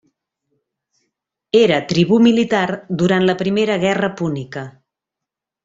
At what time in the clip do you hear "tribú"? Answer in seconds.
1.91-2.19